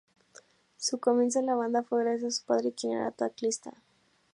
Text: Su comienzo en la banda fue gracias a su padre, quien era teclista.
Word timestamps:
Su 0.77 0.99
comienzo 0.99 1.37
en 1.41 1.45
la 1.45 1.53
banda 1.53 1.83
fue 1.83 2.03
gracias 2.03 2.33
a 2.33 2.37
su 2.39 2.45
padre, 2.47 2.73
quien 2.73 2.93
era 2.97 3.11
teclista. 3.11 3.75